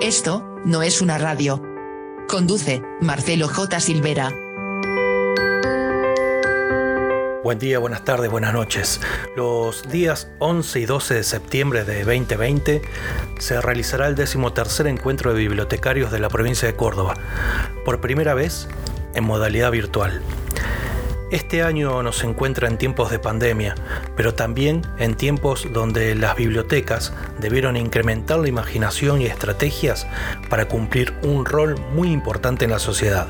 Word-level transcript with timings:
Esto 0.00 0.60
no 0.64 0.82
es 0.82 1.00
una 1.00 1.18
radio. 1.18 1.62
Conduce 2.28 2.82
Marcelo 3.00 3.48
J. 3.48 3.78
Silvera. 3.78 4.32
Buen 7.44 7.58
día, 7.58 7.78
buenas 7.78 8.04
tardes, 8.04 8.30
buenas 8.30 8.54
noches. 8.54 9.00
Los 9.36 9.88
días 9.90 10.28
11 10.40 10.80
y 10.80 10.86
12 10.86 11.14
de 11.14 11.22
septiembre 11.22 11.84
de 11.84 12.04
2020 12.04 12.82
se 13.38 13.60
realizará 13.60 14.08
el 14.08 14.14
decimotercer 14.14 14.86
encuentro 14.88 15.32
de 15.32 15.38
bibliotecarios 15.38 16.10
de 16.10 16.18
la 16.18 16.28
provincia 16.28 16.66
de 16.66 16.74
Córdoba, 16.74 17.14
por 17.84 18.00
primera 18.00 18.34
vez 18.34 18.66
en 19.14 19.24
modalidad 19.24 19.70
virtual. 19.70 20.22
Este 21.30 21.62
año 21.62 22.02
nos 22.02 22.22
encuentra 22.22 22.68
en 22.68 22.76
tiempos 22.76 23.10
de 23.10 23.18
pandemia, 23.18 23.74
pero 24.14 24.34
también 24.34 24.82
en 24.98 25.14
tiempos 25.14 25.66
donde 25.72 26.14
las 26.14 26.36
bibliotecas 26.36 27.14
debieron 27.40 27.76
incrementar 27.76 28.38
la 28.38 28.48
imaginación 28.48 29.22
y 29.22 29.26
estrategias 29.26 30.06
para 30.50 30.68
cumplir 30.68 31.14
un 31.22 31.46
rol 31.46 31.76
muy 31.94 32.12
importante 32.12 32.66
en 32.66 32.70
la 32.72 32.78
sociedad. 32.78 33.26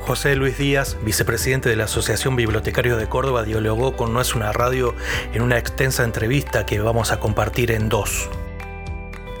José 0.00 0.34
Luis 0.34 0.58
Díaz, 0.58 0.98
vicepresidente 1.02 1.70
de 1.70 1.76
la 1.76 1.84
Asociación 1.84 2.36
Bibliotecarios 2.36 2.98
de 2.98 3.08
Córdoba, 3.08 3.44
dialogó 3.44 3.96
con 3.96 4.12
No 4.12 4.20
es 4.20 4.34
una 4.34 4.52
radio 4.52 4.94
en 5.32 5.40
una 5.40 5.56
extensa 5.56 6.04
entrevista 6.04 6.66
que 6.66 6.80
vamos 6.80 7.10
a 7.10 7.20
compartir 7.20 7.70
en 7.70 7.88
dos. 7.88 8.28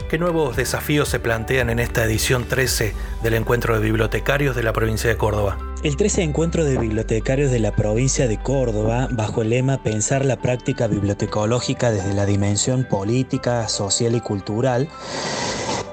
¿Qué 0.08 0.18
nuevos 0.18 0.56
desafíos 0.56 1.08
se 1.08 1.18
plantean 1.18 1.70
en 1.70 1.80
esta 1.80 2.04
edición 2.04 2.44
13 2.44 2.94
del 3.22 3.34
Encuentro 3.34 3.74
de 3.74 3.80
Bibliotecarios 3.84 4.54
de 4.54 4.62
la 4.62 4.72
provincia 4.72 5.10
de 5.10 5.16
Córdoba? 5.16 5.73
El 5.84 5.98
13 5.98 6.22
Encuentro 6.22 6.64
de 6.64 6.78
Bibliotecarios 6.78 7.50
de 7.50 7.60
la 7.60 7.76
provincia 7.76 8.26
de 8.26 8.38
Córdoba, 8.38 9.06
bajo 9.10 9.42
el 9.42 9.50
lema 9.50 9.82
Pensar 9.82 10.24
la 10.24 10.36
práctica 10.36 10.86
bibliotecológica 10.86 11.90
desde 11.90 12.14
la 12.14 12.24
dimensión 12.24 12.84
política, 12.84 13.68
social 13.68 14.14
y 14.14 14.22
cultural, 14.22 14.88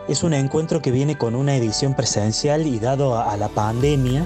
es 0.08 0.24
un 0.24 0.34
encuentro 0.34 0.82
que 0.82 0.92
viene 0.92 1.18
con 1.18 1.36
una 1.36 1.58
edición 1.58 1.94
presencial 1.94 2.68
y 2.68 2.80
dado 2.80 3.20
a, 3.20 3.36
la 3.36 3.50
pandemia, 3.50 4.26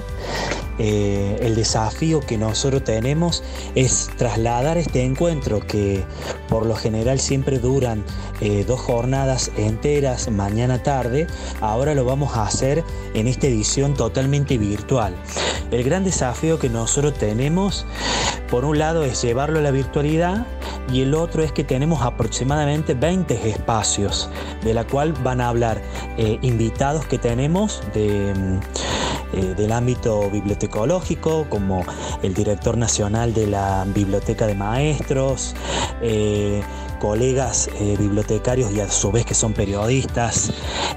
eh, 0.78 1.38
el 1.40 1.54
desafío 1.54 2.20
que 2.20 2.38
nosotros 2.38 2.84
tenemos 2.84 3.42
es 3.74 4.10
trasladar 4.16 4.76
este 4.78 5.02
encuentro 5.02 5.60
que 5.60 6.04
por 6.48 6.66
lo 6.66 6.74
general 6.74 7.18
siempre 7.18 7.58
duran 7.58 8.04
eh, 8.40 8.64
dos 8.66 8.80
jornadas 8.80 9.50
enteras 9.56 10.30
mañana 10.30 10.82
tarde, 10.82 11.26
ahora 11.60 11.94
lo 11.94 12.04
vamos 12.04 12.36
a 12.36 12.44
hacer 12.44 12.84
en 13.14 13.26
esta 13.26 13.46
edición 13.46 13.94
totalmente 13.94 14.58
virtual. 14.58 15.14
El 15.70 15.82
gran 15.82 16.04
desafío 16.04 16.58
que 16.58 16.68
nosotros 16.68 17.14
tenemos, 17.14 17.86
por 18.50 18.64
un 18.64 18.78
lado, 18.78 19.02
es 19.02 19.22
llevarlo 19.22 19.58
a 19.58 19.62
la 19.62 19.70
virtualidad 19.70 20.46
y 20.92 21.02
el 21.02 21.14
otro 21.14 21.42
es 21.42 21.52
que 21.52 21.64
tenemos 21.64 22.02
aproximadamente 22.02 22.94
20 22.94 23.48
espacios, 23.48 24.28
de 24.62 24.74
la 24.74 24.86
cual 24.86 25.12
van 25.24 25.40
a 25.40 25.48
hablar 25.48 25.82
eh, 26.16 26.38
invitados 26.42 27.06
que 27.06 27.18
tenemos 27.18 27.82
de 27.94 28.60
eh, 29.36 29.54
del 29.54 29.72
ámbito 29.72 30.30
bibliotecológico, 30.30 31.46
como 31.50 31.84
el 32.22 32.32
director 32.32 32.78
nacional 32.78 33.34
de 33.34 33.46
la 33.46 33.84
Biblioteca 33.86 34.46
de 34.46 34.54
Maestros, 34.54 35.54
eh, 36.00 36.62
colegas 37.00 37.68
eh, 37.78 37.96
bibliotecarios 37.98 38.72
y 38.72 38.80
a 38.80 38.90
su 38.90 39.12
vez 39.12 39.26
que 39.26 39.34
son 39.34 39.52
periodistas. 39.52 40.52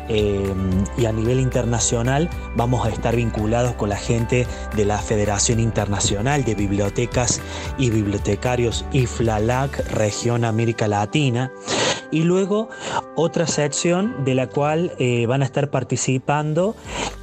Y 0.09 1.05
a 1.05 1.11
nivel 1.11 1.39
internacional 1.39 2.31
vamos 2.55 2.83
a 2.83 2.89
estar 2.89 3.15
vinculados 3.15 3.73
con 3.73 3.89
la 3.89 3.95
gente 3.95 4.47
de 4.75 4.83
la 4.85 4.97
Federación 4.97 5.59
Internacional 5.59 6.43
de 6.43 6.55
Bibliotecas 6.55 7.41
y 7.77 7.91
Bibliotecarios 7.91 8.85
IFLALAC 8.91 9.91
Región 9.91 10.45
América 10.45 10.87
Latina 10.87 11.51
y 12.11 12.23
luego 12.23 12.69
otra 13.15 13.47
sección 13.47 14.23
de 14.23 14.35
la 14.35 14.47
cual 14.47 14.93
eh, 14.99 15.25
van 15.25 15.41
a 15.41 15.45
estar 15.45 15.69
participando 15.69 16.75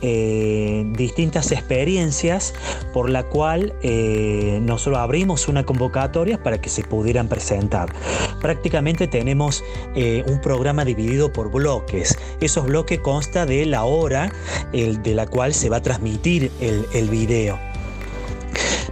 eh, 0.02 0.84
distintas 0.96 1.52
experiencias 1.52 2.54
por 2.92 3.10
la 3.10 3.24
cual 3.24 3.74
eh, 3.82 4.58
nosotros 4.62 4.98
abrimos 4.98 5.48
una 5.48 5.64
convocatoria 5.64 6.42
para 6.42 6.60
que 6.60 6.68
se 6.68 6.82
pudieran 6.82 7.28
presentar. 7.28 7.92
Prácticamente 8.40 9.06
tenemos 9.06 9.64
un 9.94 10.40
programa 10.40 10.84
dividido 10.84 11.32
por 11.32 11.50
bloques. 11.50 12.18
Esos 12.40 12.66
bloques 12.66 13.00
consta 13.00 13.46
de 13.46 13.66
la 13.66 13.84
hora 13.84 14.30
de 14.72 15.14
la 15.14 15.26
cual 15.26 15.54
se 15.54 15.68
va 15.68 15.78
a 15.78 15.82
transmitir 15.82 16.50
el, 16.60 16.86
el 16.92 17.08
video. 17.08 17.58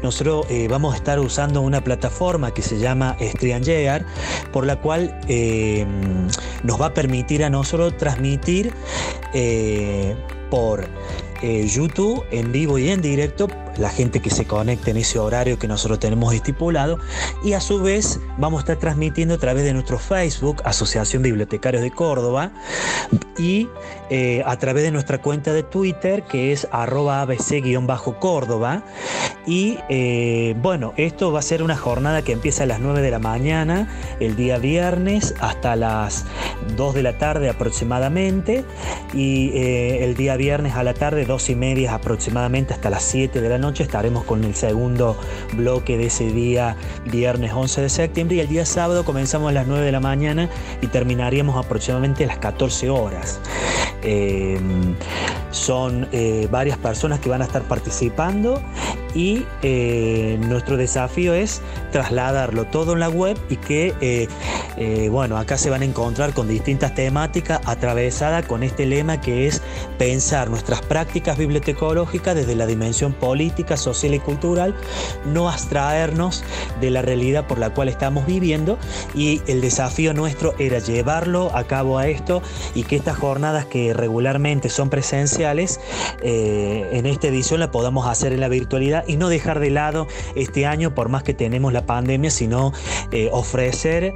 Nosotros 0.04 0.44
eh, 0.50 0.68
vamos 0.68 0.92
a 0.92 0.98
estar 0.98 1.18
usando 1.18 1.62
una 1.62 1.82
plataforma 1.82 2.52
que 2.52 2.60
se 2.60 2.78
llama 2.78 3.16
StreamYard, 3.18 4.04
por 4.52 4.66
la 4.66 4.78
cual 4.78 5.18
eh, 5.28 5.86
nos 6.62 6.78
va 6.78 6.86
a 6.88 6.94
permitir 6.94 7.42
a 7.42 7.48
nosotros 7.48 7.96
transmitir 7.96 8.70
eh, 9.32 10.14
por 10.50 10.86
YouTube 11.42 12.22
en 12.30 12.52
vivo 12.52 12.78
y 12.78 12.90
en 12.90 13.00
directo 13.00 13.48
la 13.78 13.90
gente 13.90 14.20
que 14.20 14.30
se 14.30 14.46
conecte 14.46 14.90
en 14.90 14.96
ese 14.96 15.18
horario 15.18 15.58
que 15.58 15.68
nosotros 15.68 15.98
tenemos 15.98 16.32
estipulado 16.34 16.98
y 17.42 17.52
a 17.52 17.60
su 17.60 17.80
vez 17.80 18.20
vamos 18.38 18.58
a 18.58 18.62
estar 18.62 18.76
transmitiendo 18.78 19.34
a 19.34 19.38
través 19.38 19.64
de 19.64 19.72
nuestro 19.72 19.98
Facebook, 19.98 20.62
Asociación 20.64 21.22
Bibliotecarios 21.22 21.82
de 21.82 21.90
Córdoba, 21.90 22.52
y 23.38 23.68
eh, 24.10 24.42
a 24.46 24.56
través 24.58 24.84
de 24.84 24.90
nuestra 24.90 25.20
cuenta 25.20 25.52
de 25.52 25.62
Twitter 25.62 26.22
que 26.22 26.52
es 26.52 26.68
arroba 26.70 27.22
abc-córdoba. 27.22 28.84
Y 29.46 29.78
eh, 29.88 30.54
bueno, 30.62 30.94
esto 30.96 31.32
va 31.32 31.40
a 31.40 31.42
ser 31.42 31.62
una 31.62 31.76
jornada 31.76 32.22
que 32.22 32.32
empieza 32.32 32.62
a 32.62 32.66
las 32.66 32.80
9 32.80 33.02
de 33.02 33.10
la 33.10 33.18
mañana, 33.18 33.88
el 34.20 34.36
día 34.36 34.58
viernes, 34.58 35.34
hasta 35.40 35.76
las 35.76 36.24
2 36.76 36.94
de 36.94 37.02
la 37.02 37.18
tarde 37.18 37.50
aproximadamente, 37.50 38.64
y 39.12 39.50
eh, 39.54 40.04
el 40.04 40.14
día 40.14 40.36
viernes 40.36 40.74
a 40.74 40.82
la 40.82 40.94
tarde, 40.94 41.26
2 41.26 41.50
y 41.50 41.56
media 41.56 41.94
aproximadamente 41.94 42.72
hasta 42.72 42.88
las 42.88 43.02
7 43.02 43.40
de 43.40 43.48
la 43.48 43.58
noche 43.58 43.63
estaremos 43.72 44.24
con 44.24 44.44
el 44.44 44.54
segundo 44.54 45.16
bloque 45.54 45.96
de 45.96 46.06
ese 46.06 46.30
día, 46.30 46.76
viernes 47.06 47.52
11 47.52 47.82
de 47.82 47.88
septiembre, 47.88 48.36
y 48.36 48.40
el 48.40 48.48
día 48.48 48.66
sábado 48.66 49.04
comenzamos 49.04 49.50
a 49.50 49.52
las 49.52 49.66
9 49.66 49.84
de 49.84 49.92
la 49.92 50.00
mañana 50.00 50.48
y 50.82 50.86
terminaríamos 50.88 51.56
aproximadamente 51.56 52.24
a 52.24 52.28
las 52.28 52.38
14 52.38 52.90
horas. 52.90 53.40
Eh, 54.02 54.58
son 55.50 56.08
eh, 56.12 56.46
varias 56.50 56.76
personas 56.76 57.20
que 57.20 57.30
van 57.30 57.40
a 57.40 57.46
estar 57.46 57.62
participando 57.62 58.60
y 59.14 59.46
eh, 59.62 60.36
nuestro 60.46 60.76
desafío 60.76 61.32
es 61.32 61.62
trasladarlo 61.90 62.64
todo 62.66 62.92
en 62.92 63.00
la 63.00 63.08
web 63.08 63.38
y 63.48 63.56
que, 63.56 64.28
bueno, 65.10 65.36
acá 65.38 65.56
se 65.56 65.70
van 65.70 65.82
a 65.82 65.84
encontrar 65.84 66.34
con 66.34 66.48
distintas 66.48 66.94
temáticas 66.94 67.60
atravesadas 67.64 68.44
con 68.46 68.62
este 68.62 68.86
lema 68.86 69.20
que 69.20 69.46
es 69.46 69.62
pensar 69.98 70.50
nuestras 70.50 70.82
prácticas 70.82 71.38
bibliotecológicas 71.38 72.34
desde 72.34 72.54
la 72.54 72.66
dimensión 72.66 73.12
política, 73.12 73.76
social 73.76 74.14
y 74.14 74.20
cultural, 74.20 74.74
no 75.24 75.48
abstraernos 75.48 76.44
de 76.80 76.90
la 76.90 77.02
realidad 77.02 77.46
por 77.46 77.58
la 77.58 77.70
cual 77.70 77.88
estamos 77.88 78.26
viviendo. 78.26 78.78
Y 79.14 79.42
el 79.46 79.60
desafío 79.60 80.14
nuestro 80.14 80.54
era 80.58 80.78
llevarlo 80.78 81.54
a 81.54 81.64
cabo 81.64 81.98
a 81.98 82.08
esto 82.08 82.42
y 82.74 82.84
que 82.84 82.96
estas 82.96 83.16
jornadas 83.16 83.66
que 83.66 83.92
regularmente 83.94 84.68
son 84.68 84.90
presenciales, 84.90 85.80
eh, 86.22 86.88
en 86.92 87.06
esta 87.06 87.28
edición 87.28 87.60
la 87.60 87.70
podamos 87.70 88.06
hacer 88.06 88.32
en 88.32 88.40
la 88.40 88.48
virtualidad 88.48 89.04
y 89.06 89.16
no 89.16 89.28
dejar 89.28 89.60
de 89.60 89.70
lado 89.70 90.06
este 90.34 90.66
año, 90.66 90.94
por 90.94 91.08
más 91.08 91.22
que 91.22 91.34
tenemos 91.34 91.72
la 91.72 91.86
pandemia, 91.86 92.30
sino 92.30 92.72
eh, 93.12 93.28
ofrecer 93.32 94.14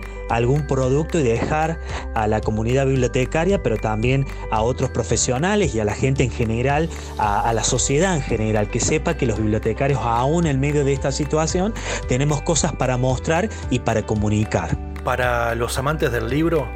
algún 0.48 0.66
producto 0.66 1.18
y 1.18 1.22
dejar 1.22 1.78
a 2.14 2.26
la 2.26 2.40
comunidad 2.40 2.86
bibliotecaria, 2.86 3.62
pero 3.62 3.76
también 3.76 4.26
a 4.50 4.62
otros 4.62 4.88
profesionales 4.90 5.74
y 5.74 5.80
a 5.80 5.84
la 5.84 5.94
gente 5.94 6.24
en 6.24 6.30
general, 6.30 6.88
a, 7.18 7.46
a 7.46 7.52
la 7.52 7.64
sociedad 7.64 8.14
en 8.16 8.22
general, 8.22 8.70
que 8.70 8.80
sepa 8.80 9.14
que 9.14 9.26
los 9.26 9.38
bibliotecarios, 9.38 10.00
aún 10.02 10.46
en 10.46 10.58
medio 10.58 10.86
de 10.86 10.94
esta 10.94 11.12
situación, 11.12 11.74
tenemos 12.08 12.40
cosas 12.40 12.72
para 12.72 12.96
mostrar 12.96 13.50
y 13.68 13.80
para 13.80 14.06
comunicar. 14.06 14.74
Para 15.04 15.54
los 15.54 15.76
amantes 15.76 16.10
del 16.12 16.30
libro, 16.30 16.66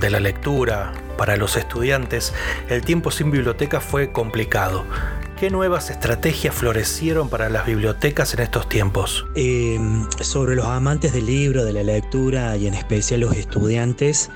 de 0.00 0.08
la 0.08 0.20
lectura, 0.20 0.92
para 1.18 1.36
los 1.36 1.56
estudiantes, 1.56 2.32
el 2.70 2.82
tiempo 2.82 3.10
sin 3.10 3.30
biblioteca 3.30 3.80
fue 3.80 4.10
complicado. 4.10 4.86
¿Qué 5.40 5.50
nuevas 5.50 5.88
estrategias 5.88 6.52
florecieron 6.52 7.28
para 7.28 7.48
las 7.48 7.64
bibliotecas 7.64 8.34
en 8.34 8.40
estos 8.40 8.68
tiempos? 8.68 9.24
Em, 9.36 10.04
sobre 10.20 10.56
los 10.56 10.66
amantes 10.66 11.12
del 11.12 11.26
libro, 11.26 11.64
de 11.64 11.72
la 11.72 11.84
lectura 11.84 12.56
y 12.56 12.66
en 12.66 12.74
especial 12.74 13.20
los 13.20 13.36
estudiantes, 13.36 14.30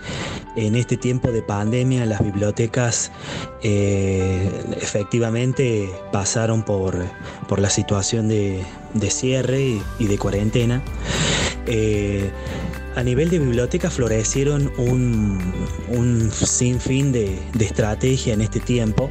en 0.55 0.77
este 0.77 0.97
tiempo 0.97 1.33
de 1.33 1.43
pandemia 1.43 2.07
las 2.07 2.23
bibliotecas 2.23 3.11
eh, 3.65 4.49
efectivamente 4.81 5.91
pasaron 6.13 6.63
por, 6.63 6.97
por 7.49 7.59
la 7.59 7.69
situación 7.69 8.29
de, 8.29 8.65
cierre 9.11 9.81
y, 9.99 10.07
de 10.07 10.19
cuarentena. 10.19 10.83
Eh, 11.67 12.31
a 12.95 13.03
nivel 13.03 13.31
de 13.31 13.39
biblioteca 13.39 13.91
florecieron 13.91 14.73
un, 14.77 15.41
un 15.89 16.31
sinfín 16.31 17.13
de, 17.13 17.39
de 17.55 17.65
estrategia 17.65 18.35
en 18.35 18.41
este 18.41 18.61
tiempo 18.61 19.11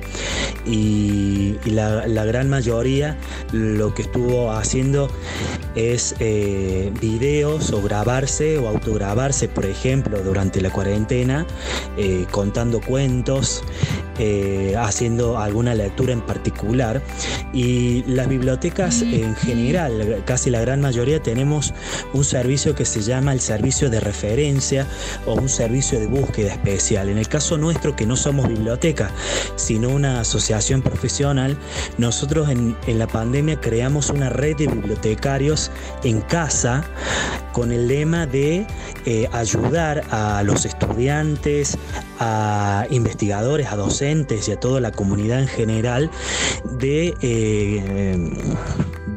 y, 0.65 1.55
la, 1.65 2.05
gran 2.25 2.49
mayoría 2.49 3.17
lo 3.51 3.93
que 3.93 4.03
estuvo 4.03 4.51
haciendo 4.51 5.09
es 5.75 6.15
eh, 6.19 6.91
videos 6.99 7.71
o 7.71 7.81
grabarse 7.81 8.57
o 8.57 8.67
autograbarse, 8.67 9.47
por 9.47 9.65
ejemplo, 9.65 10.21
durante 10.23 10.61
la 10.61 10.69
cuarentena, 10.69 11.45
eh, 11.97 12.25
contando 12.31 12.81
cuentos, 12.81 13.63
eh, 14.19 14.75
haciendo 14.77 15.39
alguna 15.39 15.73
lectura 15.75 16.13
en 16.13 16.21
particular. 16.21 17.01
Y 17.53 18.03
las 18.03 18.27
bibliotecas 18.29 19.01
en 19.01 19.35
general, 19.35 20.23
casi 20.25 20.49
la 20.49 20.61
gran 20.61 20.81
mayoría, 20.81 21.21
tenemos 21.21 21.73
un 22.13 22.23
servicio 22.23 22.75
que 22.75 22.85
se 22.85 23.01
llama 23.01 23.33
el 23.33 23.41
servicio 23.41 23.89
de 23.89 23.99
referencia 23.99 24.87
o 25.25 25.33
un 25.33 25.49
servicio 25.49 25.99
de 25.99 26.07
búsqueda 26.07 26.53
especial. 26.53 27.09
En 27.09 27.17
el 27.17 27.27
caso 27.27 27.57
nuestro, 27.57 27.95
que 27.95 28.05
no 28.05 28.15
somos 28.15 28.47
biblioteca, 28.47 29.11
sino 29.55 29.89
una 29.89 30.21
asociación 30.21 30.81
profesional, 30.81 31.57
nosotros 31.97 32.49
en, 32.49 32.75
la 32.87 33.07
pandemia 33.07 33.59
creamos 33.59 34.09
una 34.09 34.29
red 34.29 34.55
de 34.57 34.67
bibliotecarios 34.67 35.60
en 36.03 36.21
casa 36.21 36.83
con 37.51 37.71
el 37.71 37.87
lema 37.87 38.25
de 38.25 38.65
eh, 39.05 39.27
ayudar 39.33 40.03
a 40.09 40.41
los 40.43 40.65
estudiantes, 40.65 41.77
a 42.19 42.85
investigadores, 42.89 43.67
a 43.67 43.75
docentes 43.75 44.47
y 44.47 44.53
a 44.53 44.59
toda 44.59 44.79
la 44.79 44.91
comunidad 44.91 45.41
en 45.41 45.47
general 45.47 46.09
de 46.79 47.13
eh, 47.21 48.29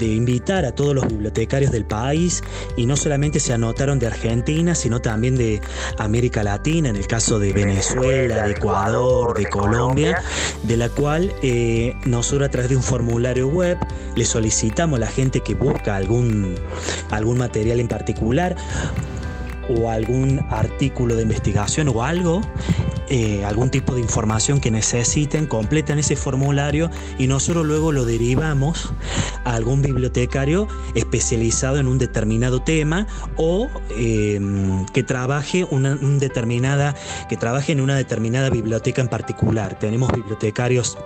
de 0.09 0.15
invitar 0.15 0.65
a 0.65 0.75
todos 0.75 0.95
los 0.95 1.07
bibliotecarios 1.09 1.73
del 1.73 1.85
país 1.85 2.43
y 2.77 2.87
no 2.87 2.97
solamente 2.97 3.41
se 3.41 3.53
anotaron 3.53 3.99
de 3.99 4.07
Argentina, 4.07 4.75
sino 4.75 5.01
también 5.01 5.37
de 5.37 5.61
América 5.99 6.43
Latina, 6.43 6.89
en 6.89 6.97
el 6.97 7.07
caso 7.07 7.39
de 7.39 7.53
Venezuela, 7.53 8.47
de 8.47 8.53
Ecuador, 8.53 9.37
de 9.37 9.47
Colombia, 9.47 10.23
de 10.63 10.77
la 10.77 10.89
cual 10.89 11.33
eh, 11.43 11.95
nosotros 12.05 12.49
a 12.49 12.51
través 12.51 12.71
de 12.71 12.77
un 12.77 12.83
formulario 12.83 13.49
web 13.49 13.79
le 14.15 14.25
solicitamos 14.25 14.99
a 14.99 15.01
la 15.01 15.07
gente 15.07 15.41
que 15.41 15.55
busca 15.55 15.97
algún, 15.97 16.55
algún 17.11 17.39
material 17.39 17.81
en 17.81 17.89
particular 17.89 18.57
o 19.69 19.91
algún 19.91 20.45
artículo 20.51 21.17
de 21.17 21.23
investigación 21.23 21.89
o 21.89 22.03
algo, 22.03 22.43
eh, 23.09 23.45
algún 23.45 23.71
tipo 23.71 23.95
de 23.95 24.01
información 24.01 24.61
que 24.61 24.71
necesiten, 24.71 25.47
completan 25.47 25.99
ese 25.99 26.17
formulario 26.17 26.91
y 27.19 27.27
nosotros 27.27 27.67
luego 27.67 27.93
lo 27.93 28.05
derivamos 28.05 28.93
a 29.45 29.55
algún 29.55 29.83
bibliotecario 29.83 30.69
especializado 30.95 31.79
en 31.79 31.87
un 31.87 31.99
determinado 31.99 32.63
tema 32.63 33.07
o 33.37 33.69
em, 33.97 34.87
que 34.87 35.03
trabaje 35.03 35.67
una 35.71 35.97
determinada, 35.97 36.95
que 37.29 37.37
trabaje 37.37 37.73
en 37.73 37.81
una 37.81 37.97
determinada 37.97 38.51
biblioteca 38.51 39.03
en 39.03 39.09
particular. 39.09 39.79
Tenemos 39.79 40.11
bibliotecarios 40.13 40.97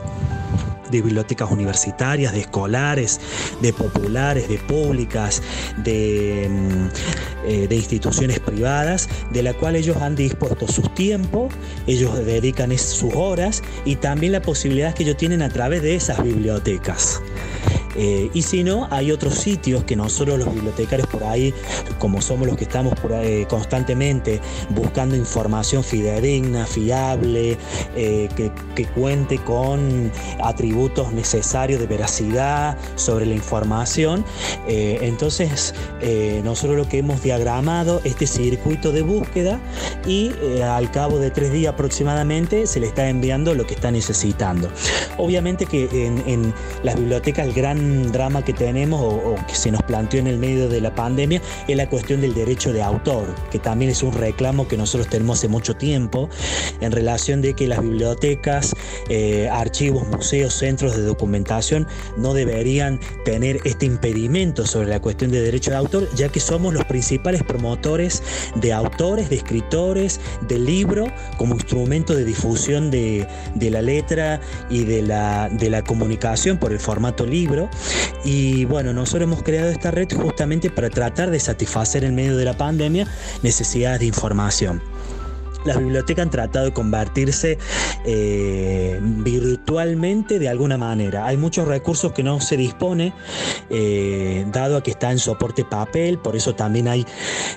de 0.91 1.03
bibliotecas 1.03 1.51
universitarias, 1.51 2.33
de 2.33 2.41
escolares, 2.41 3.21
de 3.61 3.73
populares, 3.73 4.49
de 4.49 4.59
públicas, 4.59 5.43
de, 5.79 6.49
mm, 6.51 7.49
eh, 7.49 7.67
de 7.69 7.77
instituciones 7.77 8.41
privadas, 8.41 9.09
de 9.33 9.43
la 9.43 9.55
cual 9.55 9.77
ellos 9.77 9.97
han 9.99 10.17
dispuesto 10.17 10.67
su 10.69 10.83
tiempo, 10.83 11.49
ellos 11.87 12.17
dedican 12.25 12.77
sus 12.79 13.15
horas 13.15 13.63
y 13.85 13.97
también 13.97 14.33
la 14.33 14.43
posibilidad 14.43 14.95
que 14.95 15.05
ellos 15.05 15.17
tienen 15.17 15.43
a 15.43 15.49
través 15.49 15.83
de 15.83 15.95
esas 15.95 16.23
bibliotecas. 16.23 17.21
Eh, 18.01 18.31
y 18.33 18.43
si 18.43 18.63
no, 18.63 18.87
hay 18.93 19.11
otros 19.11 19.35
sitios 19.35 19.83
que 19.83 19.97
nosotros 19.97 20.39
los 20.39 20.55
bibliotecarios 20.55 21.09
por 21.09 21.25
ahí, 21.25 21.53
como 21.99 22.23
somos 22.23 22.47
los 22.47 22.57
que 22.57 22.63
estamos 22.63 22.95
constantemente 23.49 24.41
buscando 24.71 25.17
información 25.17 25.83
fidedigna, 25.83 26.65
fiable, 26.65 27.59
eh, 27.97 28.29
que, 28.37 28.87
cuente 28.95 29.39
con 29.39 30.13
atributos 30.41 31.13
necesarios 31.13 31.81
de 31.81 31.87
veracidad 31.89 32.79
sobre 32.95 33.27
la 33.27 33.35
información, 33.35 34.25
eh, 34.69 35.01
entonces 35.03 35.75
nosotros 36.45 36.77
lo 36.77 36.89
que 36.89 36.99
hemos 36.99 37.21
diagramado 37.23 38.01
este 38.05 38.27
circuito 38.27 38.93
de 38.93 39.03
búsqueda 39.03 39.61
y 40.07 40.31
al 40.63 40.91
cabo 40.93 41.19
de 41.19 41.31
tres 41.31 41.53
días 41.53 41.75
aproximadamente 41.75 42.67
se 42.67 42.79
le 42.79 42.87
está 42.87 43.09
enviando 43.09 43.55
lo 43.55 43.67
que 43.67 43.75
está 43.75 43.91
necesitando. 43.91 44.71
Obviamente 45.17 45.67
que 45.67 45.89
en, 46.07 46.23
en 46.27 46.55
las 46.85 46.95
bibliotecas 46.95 47.47
el 47.47 47.53
gran 47.53 47.88
drama 48.13 48.45
que 48.45 48.53
tenemos 48.53 49.01
o, 49.03 49.35
que 49.47 49.55
se 49.55 49.71
nos 49.71 49.83
planteó 49.83 50.21
en 50.21 50.27
el 50.27 50.39
medio 50.39 50.69
de 50.69 50.81
la 50.81 50.95
pandemia 50.95 51.41
es 51.67 51.77
la 51.77 51.89
cuestión 51.89 52.21
del 52.21 52.35
derecho 52.35 52.73
de 52.73 52.83
autor, 52.83 53.35
que 53.51 53.59
también 53.59 53.91
es 53.91 54.03
un 54.03 54.13
reclamo 54.13 54.69
que 54.69 54.77
nosotros 54.77 55.09
tenemos 55.09 55.39
hace 55.39 55.49
mucho 55.49 55.77
tiempo 55.77 56.29
en 56.81 56.93
relación 56.93 57.43
de 57.43 57.55
que 57.55 57.67
las 57.67 57.81
bibliotecas, 57.81 58.75
eh, 59.09 59.49
archivos, 59.51 60.07
museos, 60.09 60.55
centros 60.55 60.97
de 60.97 61.03
documentación 61.03 61.87
no 62.17 62.35
deberían 62.35 63.01
tener 63.25 63.61
este 63.65 63.87
impedimento 63.87 64.67
sobre 64.67 64.89
la 64.89 65.01
cuestión 65.01 65.31
de 65.31 65.41
derecho 65.41 65.71
de 65.71 65.77
autor, 65.77 66.09
ya 66.15 66.29
que 66.29 66.41
somos 66.41 66.75
los 66.75 66.85
principales 66.85 67.43
promotores 67.43 68.23
de 68.57 68.73
autores, 68.73 69.31
de 69.31 69.37
escritores, 69.37 70.21
del 70.47 70.65
libro 70.65 71.07
como 71.37 71.55
instrumento 71.55 72.15
de 72.15 72.25
difusión 72.25 72.91
de, 72.91 73.27
de 73.55 73.71
la 73.71 73.83
letra 73.83 74.41
y 74.71 74.85
de 74.85 75.03
la, 75.03 75.49
de 75.49 75.71
la 75.71 75.83
comunicación 75.83 76.59
por 76.59 76.73
el 76.73 76.81
formato 76.81 77.27
libro 77.27 77.68
y 78.25 78.65
bueno, 78.65 78.93
nosotros 78.93 79.23
hemos 79.25 79.43
creado 79.43 79.71
esta 79.71 79.91
red 79.91 80.09
justamente 80.13 80.71
para 80.71 80.91
tratar 80.91 81.31
de 81.31 81.41
satisfacer 81.41 82.05
en 82.05 82.15
medio 82.15 82.37
de 82.37 82.45
la 82.45 82.57
pandemia 82.57 83.07
necesidades 83.43 84.01
de 84.01 84.07
información 84.07 84.83
las 85.65 85.79
bibliotecas 85.79 86.25
han 86.25 86.31
tratado 86.31 86.67
de 86.67 86.73
convertirse 86.73 87.59
eh, 88.05 88.99
virtualmente 89.03 90.39
de 90.39 90.49
alguna 90.49 90.79
manera. 90.79 91.27
Hay 91.27 91.37
muchos 91.37 91.67
recursos 91.67 92.13
que 92.13 92.23
no 92.23 92.41
se 92.41 92.57
dispone, 92.57 93.13
eh, 93.71 94.47
dado 94.53 94.77
a 94.79 94.83
que 94.83 94.91
está 94.91 95.11
en 95.11 95.19
soporte 95.19 95.65
papel, 95.65 96.19
por 96.19 96.37
eso 96.37 96.55
también 96.55 96.89
hay 96.89 97.07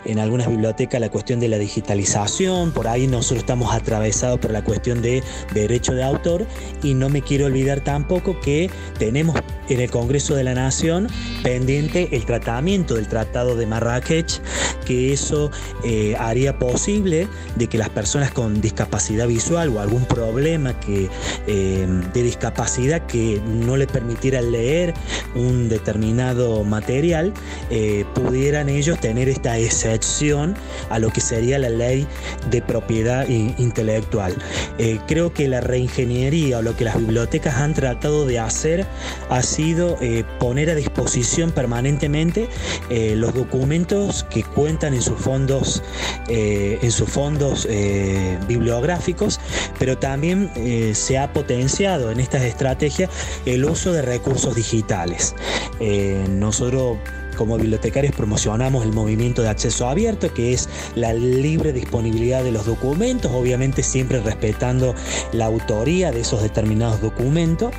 en 0.05 0.19
algunas 0.19 0.47
bibliotecas 0.47 0.99
la 0.99 1.09
cuestión 1.09 1.39
de 1.39 1.47
la 1.47 1.57
digitalización, 1.57 2.71
por 2.71 2.87
ahí 2.87 3.07
nosotros 3.07 3.39
estamos 3.39 3.73
atravesados 3.73 4.39
por 4.39 4.51
la 4.51 4.63
cuestión 4.63 5.01
de 5.01 5.23
derecho 5.53 5.93
de 5.93 6.03
autor 6.03 6.45
y 6.83 6.93
no 6.93 7.09
me 7.09 7.21
quiero 7.21 7.45
olvidar 7.45 7.81
tampoco 7.81 8.39
que 8.39 8.69
tenemos 8.97 9.35
en 9.69 9.79
el 9.79 9.89
Congreso 9.89 10.35
de 10.35 10.43
la 10.43 10.53
Nación 10.53 11.07
pendiente 11.43 12.09
el 12.11 12.25
tratamiento 12.25 12.95
del 12.95 13.07
Tratado 13.07 13.55
de 13.55 13.65
Marrakech, 13.65 14.41
que 14.85 15.13
eso 15.13 15.51
eh, 15.83 16.15
haría 16.19 16.59
posible 16.59 17.27
de 17.55 17.67
que 17.67 17.77
las 17.77 17.89
personas 17.91 18.31
con 18.31 18.61
discapacidad 18.61 19.27
visual 19.27 19.69
o 19.69 19.79
algún 19.79 20.05
problema 20.05 20.79
que, 20.79 21.09
eh, 21.47 21.87
de 22.13 22.23
discapacidad 22.23 23.05
que 23.05 23.41
no 23.45 23.77
le 23.77 23.87
permitiera 23.87 24.41
leer 24.41 24.93
un 25.35 25.69
determinado 25.69 26.63
material, 26.63 27.33
eh, 27.69 28.05
pudieran 28.13 28.69
ellos 28.69 28.99
tener 28.99 29.29
esta 29.29 29.57
excepción 29.57 30.55
a 30.89 30.99
lo 30.99 31.09
que 31.09 31.21
sería 31.21 31.59
la 31.59 31.69
ley 31.69 32.07
de 32.49 32.61
propiedad 32.61 33.27
intelectual. 33.27 34.35
Eh, 34.77 34.99
creo 35.07 35.33
que 35.33 35.47
la 35.47 35.61
reingeniería 35.61 36.59
o 36.59 36.61
lo 36.61 36.75
que 36.75 36.85
las 36.85 36.97
bibliotecas 36.97 37.55
han 37.55 37.73
tratado 37.73 38.25
de 38.25 38.39
hacer 38.39 38.85
ha 39.29 39.43
sido 39.43 39.97
poner 40.39 40.69
a 40.69 40.75
disposición 40.75 41.51
permanentemente 41.51 42.47
los 42.89 43.33
documentos 43.33 44.25
que 44.29 44.43
cuentan 44.43 44.93
en 44.93 45.01
sus 45.01 45.19
fondos, 45.19 45.83
en 46.27 46.91
sus 46.91 47.09
fondos 47.09 47.67
eh, 47.83 48.37
bibliográficos, 48.47 49.39
pero 49.79 49.97
también 49.97 50.51
eh, 50.55 50.93
se 50.93 51.17
ha 51.17 51.33
potenciado 51.33 52.11
en 52.11 52.19
estas 52.19 52.43
estrategias 52.43 53.09
el 53.45 53.65
uso 53.65 53.91
de 53.91 54.03
recursos 54.03 54.55
digitales. 54.55 55.33
Eh, 55.79 56.23
nosotros 56.29 56.97
como 57.41 57.57
bibliotecarios 57.57 58.13
promocionamos 58.13 58.85
el 58.85 58.93
movimiento 58.93 59.41
de 59.41 59.49
acceso 59.49 59.89
abierto, 59.89 60.31
que 60.31 60.53
es 60.53 60.69
la 60.93 61.11
libre 61.11 61.73
disponibilidad 61.73 62.43
de 62.43 62.51
los 62.51 62.67
documentos, 62.67 63.31
obviamente 63.33 63.81
siempre 63.81 64.19
respetando 64.19 64.93
la 65.31 65.45
autoría 65.47 66.11
de 66.11 66.21
esos 66.21 66.43
determinados 66.43 67.01
documentos. 67.01 67.73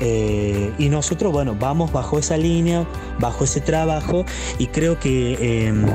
Eh, 0.00 0.70
y 0.78 0.90
nosotros, 0.90 1.32
bueno, 1.32 1.56
vamos 1.58 1.92
bajo 1.92 2.18
esa 2.18 2.36
línea, 2.36 2.86
bajo 3.18 3.44
ese 3.44 3.62
trabajo, 3.62 4.26
y 4.58 4.66
creo 4.66 5.00
que 5.00 5.66
em, 5.68 5.86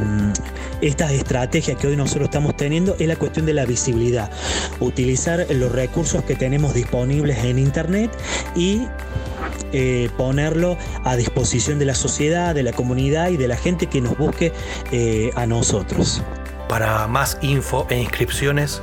estas 0.81 1.11
estrategias 1.11 1.77
que 1.77 1.85
hoy 1.85 1.95
nosotros 1.95 2.25
estamos 2.25 2.57
teniendo 2.57 2.95
es 2.97 3.07
la 3.07 3.17
cuestión 3.17 3.45
de 3.45 3.53
la 3.53 3.65
visibilidad. 3.65 4.31
Utilizar 4.79 5.45
los 5.51 5.71
recursos 5.71 6.23
que 6.23 6.33
tenemos 6.33 6.73
disponibles 6.73 7.37
en 7.43 7.59
Internet 7.59 8.09
y 8.55 8.81
eh, 9.73 10.09
ponerlo 10.17 10.77
a 11.03 11.15
disposición 11.15 11.79
de 11.79 11.85
la 11.85 11.95
sociedad, 11.95 12.53
de 12.55 12.63
la 12.63 12.73
comunidad 12.73 13.29
y 13.29 13.37
de 13.37 13.47
la 13.47 13.57
gente 13.57 13.87
que 13.87 14.01
nos 14.01 14.17
busque 14.17 14.51
eh, 14.91 15.31
a 15.35 15.45
nosotros. 15.45 16.21
Para 16.67 17.07
más 17.07 17.37
info 17.41 17.87
e 17.89 17.99
inscripciones 17.99 18.81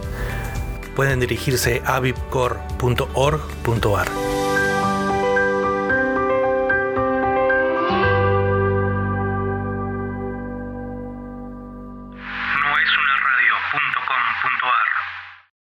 pueden 0.95 1.21
dirigirse 1.21 1.83
a 1.85 2.01
vipcor.org.ar. 2.01 4.09